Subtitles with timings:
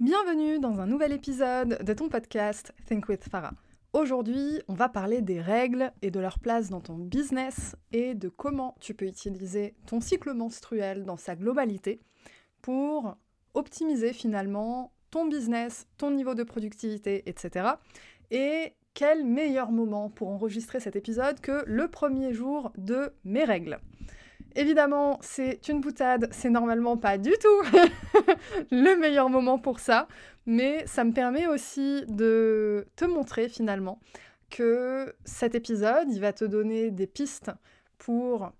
[0.00, 3.54] Bienvenue dans un nouvel épisode de ton podcast Think with Farah.
[3.92, 8.28] Aujourd'hui, on va parler des règles et de leur place dans ton business et de
[8.28, 11.98] comment tu peux utiliser ton cycle menstruel dans sa globalité
[12.62, 13.16] pour
[13.54, 17.70] optimiser finalement ton business, ton niveau de productivité, etc.
[18.30, 23.80] Et quel meilleur moment pour enregistrer cet épisode que le premier jour de mes règles.
[24.58, 27.78] Évidemment, c'est une boutade, c'est normalement pas du tout
[28.72, 30.08] le meilleur moment pour ça,
[30.46, 34.00] mais ça me permet aussi de te montrer finalement
[34.50, 37.52] que cet épisode, il va te donner des pistes
[37.98, 38.50] pour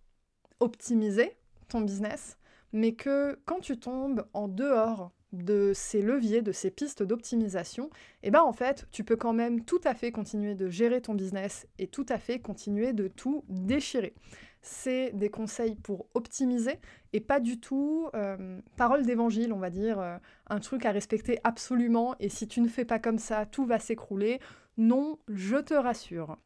[0.60, 2.38] optimiser ton business,
[2.72, 7.90] mais que quand tu tombes en dehors de ces leviers, de ces pistes d'optimisation,
[8.22, 11.14] eh ben en fait, tu peux quand même tout à fait continuer de gérer ton
[11.14, 14.14] business et tout à fait continuer de tout déchirer.
[14.60, 16.78] C'est des conseils pour optimiser
[17.12, 21.38] et pas du tout euh, parole d'évangile, on va dire, euh, un truc à respecter
[21.44, 24.40] absolument et si tu ne fais pas comme ça, tout va s'écrouler.
[24.76, 26.36] Non, je te rassure.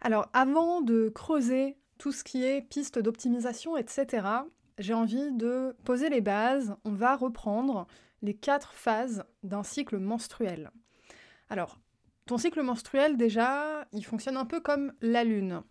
[0.00, 4.26] Alors avant de creuser tout ce qui est pistes d'optimisation, etc.,
[4.78, 6.74] j'ai envie de poser les bases.
[6.84, 7.86] On va reprendre
[8.22, 10.70] les quatre phases d'un cycle menstruel.
[11.48, 11.78] Alors,
[12.26, 15.62] ton cycle menstruel, déjà, il fonctionne un peu comme la Lune.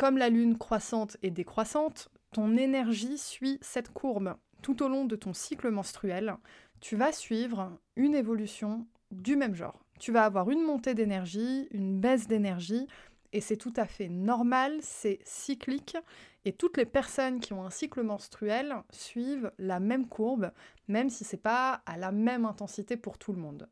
[0.00, 4.34] Comme la Lune croissante et décroissante, ton énergie suit cette courbe.
[4.62, 6.36] Tout au long de ton cycle menstruel,
[6.80, 9.84] tu vas suivre une évolution du même genre.
[9.98, 12.86] Tu vas avoir une montée d'énergie, une baisse d'énergie,
[13.34, 15.98] et c'est tout à fait normal, c'est cyclique,
[16.46, 20.50] et toutes les personnes qui ont un cycle menstruel suivent la même courbe,
[20.88, 23.68] même si c'est pas à la même intensité pour tout le monde.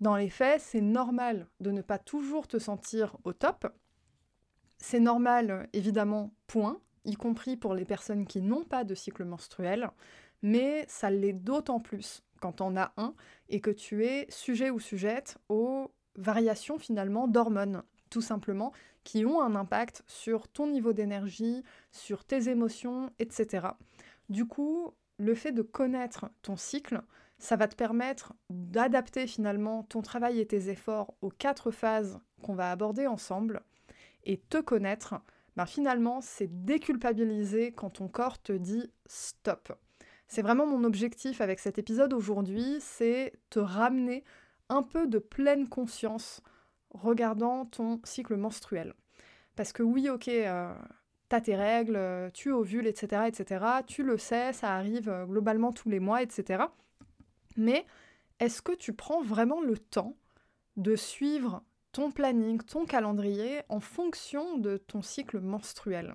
[0.00, 3.70] Dans les faits, c'est normal de ne pas toujours te sentir au top.
[4.80, 9.90] C'est normal, évidemment, point, y compris pour les personnes qui n'ont pas de cycle menstruel,
[10.42, 13.14] mais ça l'est d'autant plus quand on a un
[13.48, 18.72] et que tu es sujet ou sujette aux variations finalement d'hormones tout simplement,
[19.04, 23.68] qui ont un impact sur ton niveau d'énergie, sur tes émotions, etc.
[24.28, 27.02] Du coup, le fait de connaître ton cycle,
[27.38, 32.54] ça va te permettre d'adapter finalement ton travail et tes efforts aux quatre phases qu'on
[32.54, 33.62] va aborder ensemble.
[34.24, 35.14] Et te connaître,
[35.56, 39.72] ben finalement, c'est déculpabiliser quand ton corps te dit stop.
[40.28, 44.24] C'est vraiment mon objectif avec cet épisode aujourd'hui, c'est te ramener
[44.68, 46.40] un peu de pleine conscience
[46.90, 48.94] regardant ton cycle menstruel.
[49.56, 50.72] Parce que oui, ok, euh,
[51.28, 55.88] t'as tes règles, tu ovules, etc., etc., tu le sais, ça arrive euh, globalement tous
[55.88, 56.64] les mois, etc.
[57.56, 57.84] Mais
[58.38, 60.16] est-ce que tu prends vraiment le temps
[60.76, 66.14] de suivre ton planning, ton calendrier en fonction de ton cycle menstruel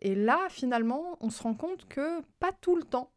[0.00, 3.10] Et là, finalement, on se rend compte que pas tout le temps.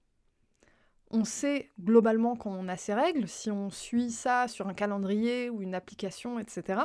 [1.12, 5.50] On sait globalement quand on a ses règles, si on suit ça sur un calendrier
[5.50, 6.81] ou une application, etc.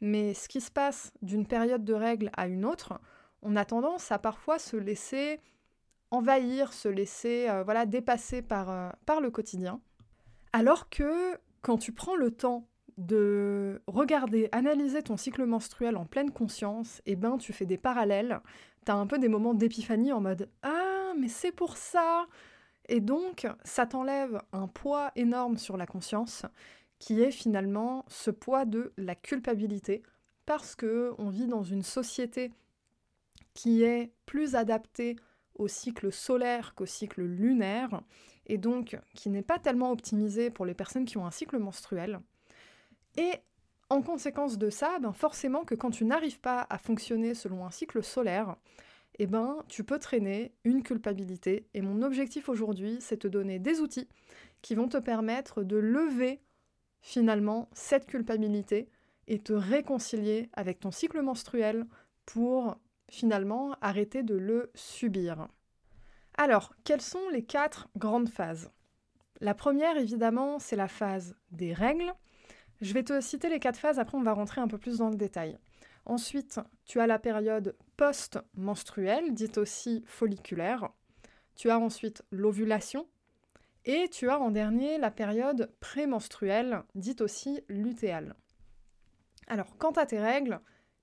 [0.00, 3.00] Mais ce qui se passe d'une période de règles à une autre,
[3.42, 5.40] on a tendance à parfois se laisser
[6.10, 9.80] envahir, se laisser euh, voilà, dépasser euh, par le quotidien.
[10.52, 12.66] Alors que quand tu prends le temps
[12.98, 17.78] de regarder, analyser ton cycle menstruel en pleine conscience, et eh ben tu fais des
[17.78, 18.40] parallèles,
[18.84, 22.26] tu as un peu des moments d'épiphanie en mode Ah, mais c'est pour ça
[22.88, 26.46] et donc, ça t'enlève un poids énorme sur la conscience,
[26.98, 30.02] qui est finalement ce poids de la culpabilité,
[30.46, 32.50] parce que on vit dans une société
[33.52, 35.16] qui est plus adaptée
[35.54, 38.00] au cycle solaire qu'au cycle lunaire,
[38.46, 42.20] et donc qui n'est pas tellement optimisée pour les personnes qui ont un cycle menstruel.
[43.18, 43.32] Et
[43.90, 47.70] en conséquence de ça, ben forcément que quand tu n'arrives pas à fonctionner selon un
[47.70, 48.54] cycle solaire,
[49.18, 51.66] eh ben, tu peux traîner une culpabilité.
[51.74, 54.08] Et mon objectif aujourd'hui, c'est te donner des outils
[54.62, 56.40] qui vont te permettre de lever
[57.00, 58.88] finalement cette culpabilité
[59.26, 61.84] et te réconcilier avec ton cycle menstruel
[62.24, 62.78] pour
[63.10, 65.48] finalement arrêter de le subir.
[66.36, 68.70] Alors, quelles sont les quatre grandes phases?
[69.40, 72.12] La première, évidemment, c'est la phase des règles.
[72.80, 75.10] Je vais te citer les quatre phases, après on va rentrer un peu plus dans
[75.10, 75.58] le détail.
[76.06, 80.88] Ensuite, tu as la période post-menstruelle, dite aussi folliculaire.
[81.56, 83.06] Tu as ensuite l'ovulation.
[83.84, 88.34] Et tu as en dernier la période prémenstruelle, dite aussi lutéale.
[89.46, 90.60] Alors, quant à tes règles,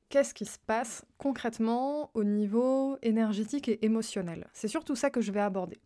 [0.10, 4.48] qu'est-ce qui se passe concrètement au niveau énergétique et émotionnel?
[4.54, 5.80] C'est surtout ça que je vais aborder.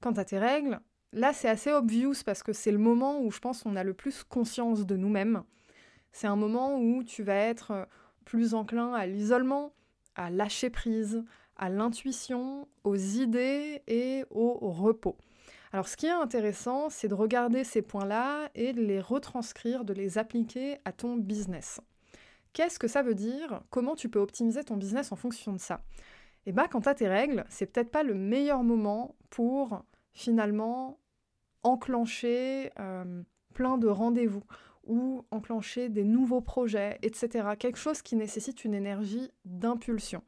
[0.00, 0.80] Quant à tes règles,
[1.12, 3.94] là c'est assez obvious parce que c'est le moment où je pense qu'on a le
[3.94, 5.42] plus conscience de nous-mêmes.
[6.12, 7.88] C'est un moment où tu vas être
[8.24, 9.72] plus enclin à l'isolement,
[10.14, 11.24] à lâcher prise,
[11.56, 15.16] à l'intuition, aux idées et au repos.
[15.72, 19.92] Alors ce qui est intéressant, c'est de regarder ces points-là et de les retranscrire, de
[19.92, 21.80] les appliquer à ton business.
[22.52, 23.60] Qu'est-ce que ça veut dire?
[23.68, 25.82] Comment tu peux optimiser ton business en fonction de ça?
[26.46, 29.82] Et eh bien, quand tu tes règles, c'est peut-être pas le meilleur moment pour
[30.16, 30.98] finalement
[31.62, 33.22] enclencher euh,
[33.54, 34.44] plein de rendez-vous
[34.84, 37.50] ou enclencher des nouveaux projets, etc.
[37.58, 40.22] Quelque chose qui nécessite une énergie d'impulsion.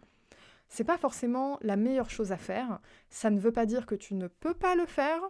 [0.68, 2.80] C'est pas forcément la meilleure chose à faire.
[3.08, 5.20] Ça ne veut pas dire que tu ne peux pas le faire.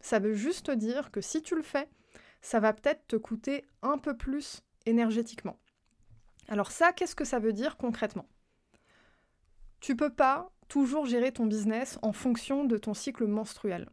[0.00, 1.88] Ça veut juste dire que si tu le fais,
[2.42, 5.56] ça va peut-être te coûter un peu plus énergétiquement.
[6.48, 8.26] Alors ça, qu'est-ce que ça veut dire concrètement?
[9.78, 13.88] Tu peux pas toujours gérer ton business en fonction de ton cycle menstruel.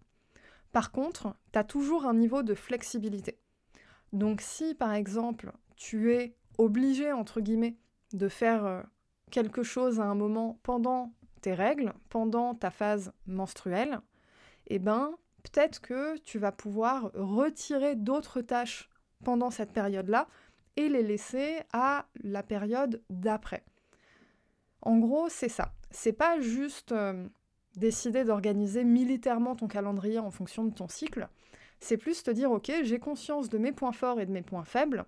[0.77, 3.39] Par contre, tu as toujours un niveau de flexibilité.
[4.13, 7.77] Donc si par exemple tu es obligé, entre guillemets,
[8.13, 8.83] de faire euh,
[9.31, 14.01] quelque chose à un moment pendant tes règles, pendant ta phase menstruelle,
[14.67, 18.87] eh ben peut-être que tu vas pouvoir retirer d'autres tâches
[19.25, 20.27] pendant cette période-là
[20.75, 23.63] et les laisser à la période d'après.
[24.83, 25.73] En gros, c'est ça.
[25.89, 27.27] C'est pas juste euh,
[27.77, 31.29] décider d'organiser militairement ton calendrier en fonction de ton cycle.
[31.79, 34.63] C'est plus te dire, ok, j'ai conscience de mes points forts et de mes points
[34.63, 35.05] faibles.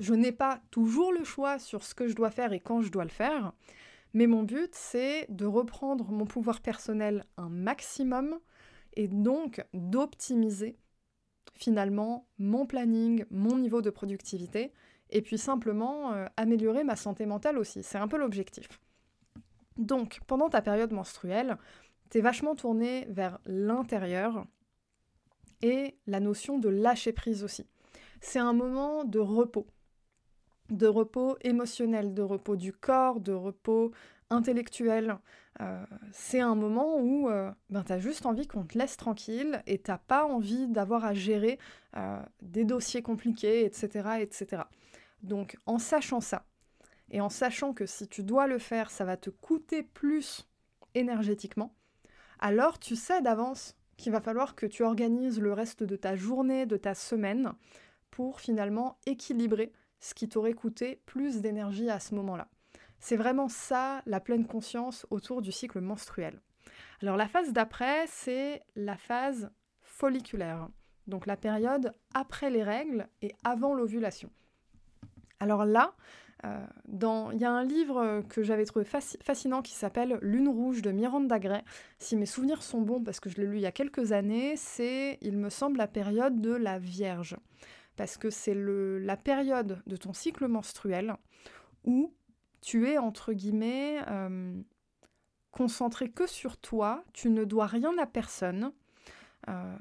[0.00, 2.90] Je n'ai pas toujours le choix sur ce que je dois faire et quand je
[2.90, 3.52] dois le faire.
[4.14, 8.38] Mais mon but, c'est de reprendre mon pouvoir personnel un maximum
[8.94, 10.76] et donc d'optimiser
[11.54, 14.72] finalement mon planning, mon niveau de productivité
[15.10, 17.82] et puis simplement euh, améliorer ma santé mentale aussi.
[17.82, 18.68] C'est un peu l'objectif.
[19.76, 21.56] Donc, pendant ta période menstruelle,
[22.10, 24.44] tu es vachement tourné vers l'intérieur
[25.62, 27.66] et la notion de lâcher prise aussi.
[28.20, 29.66] C'est un moment de repos,
[30.70, 33.92] de repos émotionnel, de repos du corps, de repos
[34.30, 35.18] intellectuel.
[35.60, 39.62] Euh, c'est un moment où euh, ben, tu as juste envie qu'on te laisse tranquille
[39.66, 41.58] et t'as pas envie d'avoir à gérer
[41.96, 44.62] euh, des dossiers compliqués, etc., etc.
[45.22, 46.44] Donc en sachant ça,
[47.12, 50.48] et en sachant que si tu dois le faire, ça va te coûter plus
[50.94, 51.74] énergétiquement,
[52.40, 56.66] alors tu sais d'avance qu'il va falloir que tu organises le reste de ta journée,
[56.66, 57.52] de ta semaine,
[58.10, 62.48] pour finalement équilibrer ce qui t'aurait coûté plus d'énergie à ce moment-là.
[62.98, 66.40] C'est vraiment ça la pleine conscience autour du cycle menstruel.
[67.00, 69.50] Alors la phase d'après, c'est la phase
[69.82, 70.68] folliculaire,
[71.06, 74.30] donc la période après les règles et avant l'ovulation.
[75.40, 75.94] Alors là,
[76.44, 80.90] euh, il y a un livre que j'avais trouvé fascinant qui s'appelle Lune rouge de
[80.90, 81.62] Miranda Gray.
[81.98, 84.56] Si mes souvenirs sont bons, parce que je l'ai lu il y a quelques années,
[84.56, 87.36] c'est, il me semble, la période de la Vierge.
[87.96, 91.14] Parce que c'est la période de ton cycle menstruel
[91.84, 92.12] où
[92.60, 94.60] tu es, entre guillemets, euh,
[95.50, 98.72] concentré que sur toi, tu ne dois rien à personne.
[99.48, 99.76] Euh,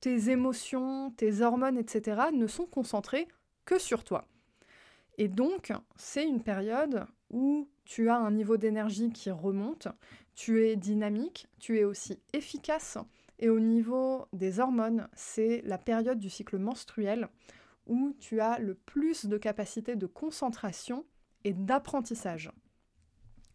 [0.00, 3.28] tes émotions, tes hormones, etc., ne sont concentrées
[3.64, 4.26] que sur toi.
[5.18, 9.88] Et donc, c'est une période où tu as un niveau d'énergie qui remonte,
[10.34, 12.98] tu es dynamique, tu es aussi efficace.
[13.38, 17.28] Et au niveau des hormones, c'est la période du cycle menstruel
[17.86, 21.04] où tu as le plus de capacité de concentration
[21.44, 22.50] et d'apprentissage.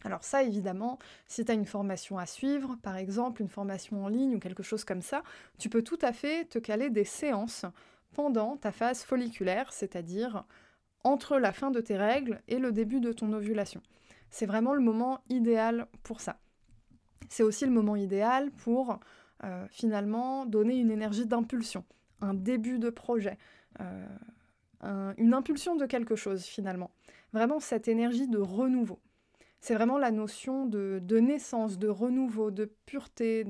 [0.04, 0.98] Alors ça, évidemment,
[1.28, 4.64] si tu as une formation à suivre, par exemple une formation en ligne ou quelque
[4.64, 5.24] chose comme ça,
[5.58, 7.66] tu peux tout à fait te caler des séances
[8.14, 10.46] pendant ta phase folliculaire, c'est-à-dire
[11.04, 13.82] entre la fin de tes règles et le début de ton ovulation.
[14.30, 16.38] C'est vraiment le moment idéal pour ça.
[17.30, 19.00] C'est aussi le moment idéal pour
[19.44, 21.86] euh, finalement donner une énergie d'impulsion,
[22.22, 23.38] un début de projet,
[23.82, 26.92] euh, une impulsion de quelque chose finalement.
[27.34, 29.00] Vraiment cette énergie de renouveau.
[29.62, 33.46] C'est vraiment la notion de, naissance, de renouveau, de pureté.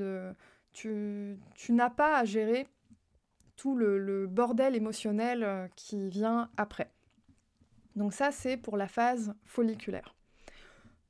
[0.74, 1.38] Tu,
[1.70, 2.68] n'as pas à gérer
[3.56, 6.92] tout le bordel émotionnel euh, qui vient après.
[8.00, 10.16] Donc ça, c'est pour la phase folliculaire.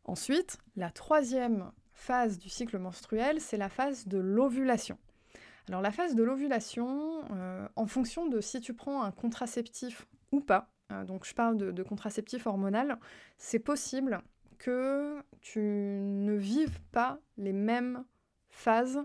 [0.05, 4.98] Ensuite, la troisième phase du cycle menstruel, c'est la phase de l'ovulation.
[5.67, 10.41] Alors la phase de l'ovulation, euh, en fonction de si tu prends un contraceptif ou
[10.41, 12.98] pas, euh, donc je parle de, de contraceptif hormonal,
[13.38, 14.24] c'est possible
[14.58, 18.03] que tu ne vives pas les mêmes
[18.50, 19.00] phases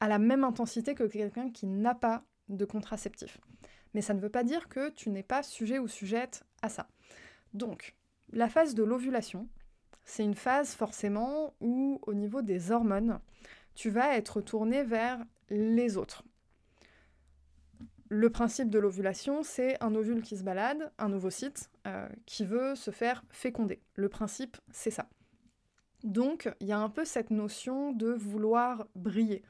[0.00, 3.38] à la même intensité que quelqu'un qui n'a pas de contraceptif
[3.94, 6.88] mais ça ne veut pas dire que tu n'es pas sujet ou sujette à ça.
[7.54, 7.94] Donc,
[8.32, 9.48] la phase de l'ovulation,
[10.04, 13.20] c'est une phase forcément où, au niveau des hormones,
[13.74, 16.24] tu vas être tourné vers les autres.
[18.10, 22.74] Le principe de l'ovulation, c'est un ovule qui se balade, un ovocyte euh, qui veut
[22.74, 23.82] se faire féconder.
[23.94, 25.08] Le principe, c'est ça.
[26.04, 29.42] Donc, il y a un peu cette notion de vouloir briller,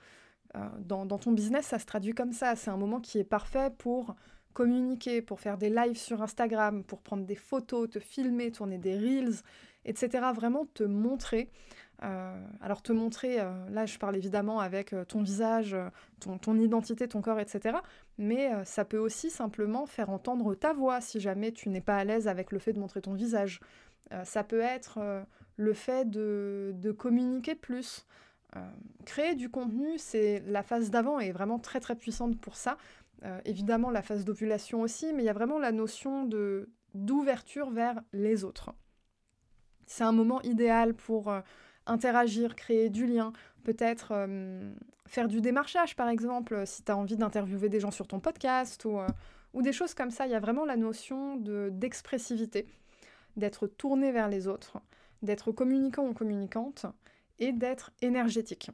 [0.79, 2.57] dans, dans, ton business, ça se traduit comme ça.
[2.57, 4.17] C'est un moment qui est parfait pour
[4.53, 8.97] communiquer, pour faire des lives sur Instagram, pour prendre des photos, te filmer, tourner des
[8.97, 9.43] reels,
[9.85, 10.27] etc.
[10.35, 11.51] Vraiment te montrer.
[12.05, 15.77] Euh, alors te montrer, euh, là je parle évidemment avec euh, ton visage,
[16.21, 17.79] ton, identité, ton corps, etc.
[18.19, 22.05] Mais ça peut aussi simplement faire entendre ta voix si jamais tu n'es pas à
[22.05, 23.61] l'aise avec le fait de montrer ton visage.
[24.25, 24.99] ça peut être
[25.57, 28.07] le fait de, communiquer plus.
[29.07, 32.77] créer du contenu, c'est la phase d'avant est vraiment très très puissante pour ça.
[33.45, 38.01] Évidemment la phase d'ovulation aussi, mais il y a vraiment la notion de d'ouverture vers
[38.13, 38.71] les autres.
[39.87, 41.33] C'est un moment idéal pour
[41.89, 43.33] interagir, créer du lien,
[43.65, 44.73] peut-être euh,
[45.07, 48.21] faire du démarchage par exemple, euh, si tu as envie d'interviewer des gens sur ton
[48.21, 49.07] podcast ou, euh,
[49.55, 50.27] ou, des choses comme ça.
[50.27, 52.67] Il y a vraiment la notion d'expressivité,
[53.37, 54.79] d'être tourné vers les autres,
[55.23, 56.87] d'être communicant ou communicante
[57.39, 58.71] et d'être énergétique.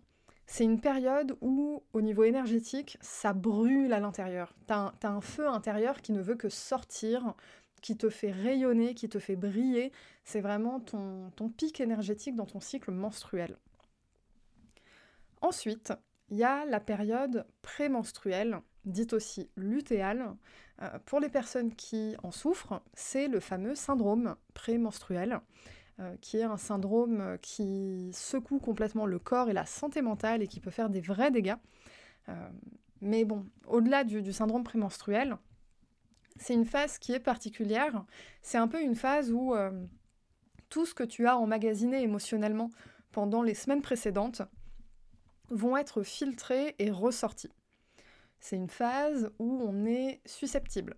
[0.47, 4.55] C'est une période où, au niveau énergétique, ça brûle à l'intérieur.
[4.67, 7.35] Tu as, un feu intérieur qui ne veut que sortir,
[7.81, 9.93] qui te fait rayonner, qui te fait briller.
[10.25, 13.57] C'est vraiment ton, ton pic énergétique dans ton cycle menstruel.
[15.41, 15.93] Ensuite,
[16.31, 20.35] il y a la période prémenstruelle, dite aussi lutéale.
[20.83, 25.41] Euh, pour les personnes qui en souffrent, c'est le fameux syndrome prémenstruel,
[26.01, 30.49] euh, qui est un syndrome qui secoue complètement le corps et la santé mentale et
[30.49, 31.57] qui peut faire des vrais dégâts.
[32.29, 32.49] Euh,
[33.01, 35.37] mais bon, au-delà du, syndrome prémenstruel,
[36.37, 38.05] c'est une phase qui est particulière.
[38.43, 39.71] C'est un peu une phase où euh,
[40.69, 42.71] tout ce que tu as emmagasiné émotionnellement
[43.13, 44.43] pendant les semaines précédentes
[45.51, 47.53] vont être filtrés et ressortis.
[48.41, 50.97] C'est une phase où on est susceptible.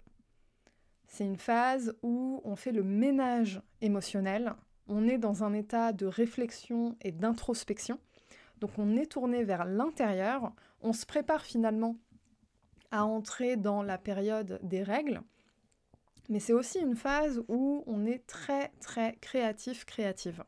[1.06, 4.54] C'est une phase où on fait le ménage émotionnel.
[4.88, 7.98] On est dans un état de réflexion et d'introspection.
[8.60, 10.52] Donc on est tourné vers l'intérieur.
[10.80, 11.96] On se prépare finalement
[12.90, 15.20] à entrer dans la période des règles,
[16.28, 20.44] mais c'est aussi une phase où on est très très créatif, créative.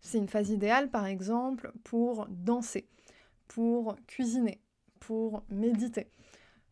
[0.00, 2.88] C'est une phase idéale par exemple pour danser,
[3.48, 4.60] pour cuisiner,
[4.98, 6.10] pour méditer.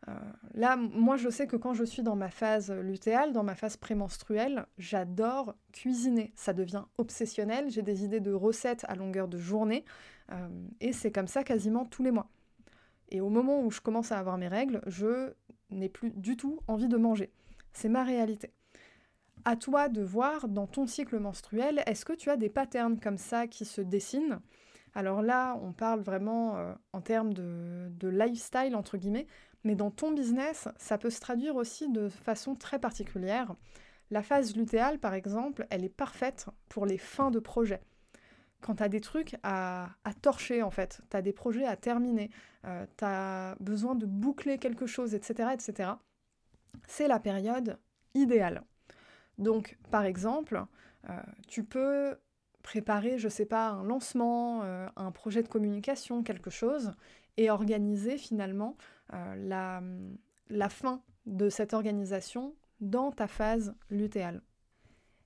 [0.09, 0.13] Euh,
[0.53, 3.77] là, moi je sais que quand je suis dans ma phase lutéale, dans ma phase
[3.77, 6.31] prémenstruelle, j'adore cuisiner.
[6.35, 9.85] Ça devient obsessionnel, j'ai des idées de recettes à longueur de journée,
[10.31, 10.47] euh,
[10.79, 12.29] et c'est comme ça quasiment tous les mois.
[13.09, 15.33] Et au moment où je commence à avoir mes règles, je
[15.71, 17.31] n'ai plus du tout envie de manger.
[17.73, 18.51] C'est ma réalité.
[19.45, 23.17] À toi de voir dans ton cycle menstruel, est-ce que tu as des patterns comme
[23.17, 24.39] ça qui se dessinent?
[24.95, 29.27] Alors là, on parle vraiment euh, en termes de lifestyle, entre guillemets,
[29.63, 33.55] mais dans ton business, ça peut se traduire aussi de façon très particulière.
[34.11, 37.81] La phase lutéale, par exemple, elle est parfaite pour les fins de projet
[38.61, 39.89] quand tu as des trucs à,
[40.21, 42.29] torcher, en fait, tu as des projets à terminer,
[42.65, 45.91] euh, tu as besoin de boucler quelque chose, etc., etc.,
[46.87, 47.77] c'est la période
[48.13, 48.63] idéale.
[49.37, 50.65] Donc, par exemple,
[51.09, 52.17] euh, tu peux
[52.63, 56.93] préparer, je sais pas, un lancement, euh, un projet de communication, quelque chose,
[57.37, 58.75] et organiser finalement
[59.11, 59.81] la,
[60.49, 64.41] la fin de cette organisation dans ta phase lutéale.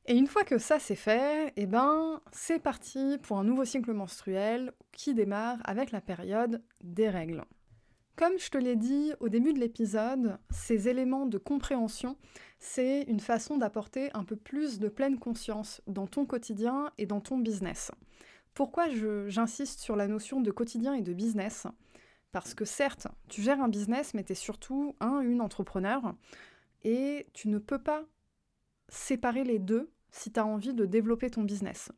[0.05, 3.93] Et une fois que ça c'est fait, eh ben c'est parti pour un nouveau cycle
[3.93, 7.45] menstruel qui démarre avec la période des règles.
[8.17, 12.17] Comme je te l'ai dit au début de l'épisode, ces éléments de compréhension,
[12.63, 17.19] c'est une façon d'apporter un peu plus de pleine conscience dans ton quotidien et dans
[17.19, 17.91] ton business.
[18.53, 18.87] Pourquoi
[19.27, 21.67] j'insiste sur la notion de quotidien et de business?
[22.31, 26.15] Parce que certes, tu gères un business, mais tu es surtout un, une entrepreneur,
[26.85, 28.05] et tu ne peux pas
[28.87, 31.91] séparer les deux si tu as envie de développer ton business.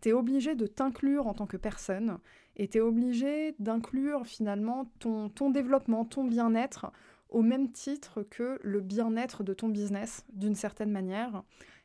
[0.00, 2.18] Tu es obligé de t'inclure en tant que personne
[2.56, 6.90] et tu es obligé d'inclure finalement ton, ton développement, ton bien-être
[7.30, 11.42] au même titre que le bien-être de ton business d'une certaine manière.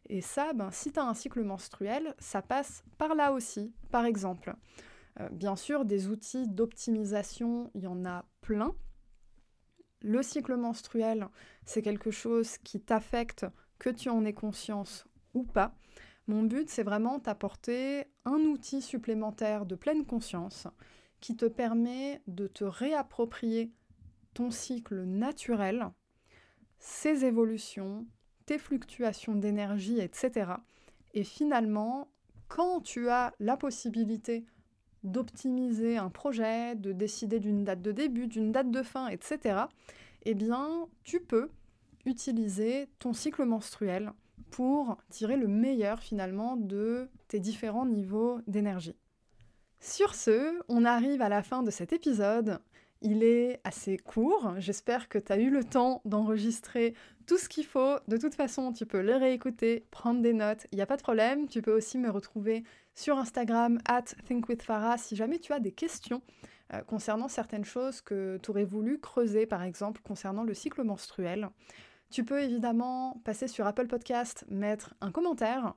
[0.10, 4.06] Et ça, ben, si tu as un cycle menstruel, ça passe par là aussi, par
[4.06, 4.56] exemple.
[5.20, 8.75] Euh, bien sûr, des outils d'optimisation, il y en a plein.
[10.02, 11.28] Le cycle menstruel,
[11.66, 13.46] c'est quelque chose qui t'affecte
[13.80, 15.75] que tu en aies conscience ou pas.
[16.28, 20.68] Mon but, c'est vraiment t'apporter un outil supplémentaire de pleine conscience
[21.22, 23.72] qui te permet de te réapproprier
[24.36, 25.89] ton cycle naturel,
[26.77, 28.06] ses évolutions,
[28.46, 30.51] tes fluctuations d'énergie, etc.
[31.15, 32.10] Et finalement,
[32.48, 34.46] quand tu as la possibilité
[35.04, 39.62] d'optimiser un projet, de décider d'une date de début, d'une date de fin, etc.,
[40.25, 41.50] eh bien, tu peux
[42.06, 44.12] utiliser ton cycle menstruel
[44.51, 48.98] pour tirer le meilleur finalement de tes différents niveaux d'énergie.
[49.80, 52.60] Sur ce, on arrive à la fin de cet épisode.
[53.06, 54.56] Il est assez court.
[54.58, 56.96] J'espère que tu as eu le temps d'enregistrer
[57.28, 57.98] tout ce qu'il faut.
[58.08, 61.04] De toute façon, tu peux le réécouter, prendre des notes, il n'y a pas de
[61.04, 61.48] problème.
[61.48, 62.64] Tu peux aussi me retrouver
[62.96, 66.24] sur Instagram, at thinkwithfarah, si jamais tu as des questions
[66.74, 71.50] euh, concernant certaines choses que tu aurais voulu creuser, par exemple concernant le cycle menstruel.
[72.10, 75.76] Tu peux évidemment passer sur Apple Podcast, mettre un commentaire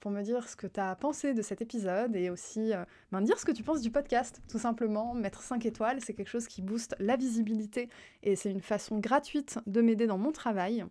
[0.00, 3.20] pour me dire ce que tu as pensé de cet épisode et aussi euh, ben,
[3.20, 5.14] dire ce que tu penses du podcast, tout simplement.
[5.14, 7.88] Mettre 5 étoiles, c'est quelque chose qui booste la visibilité
[8.22, 10.84] et c'est une façon gratuite de m'aider dans mon travail.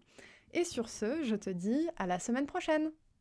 [0.53, 2.91] Et sur ce, je te dis à la semaine prochaine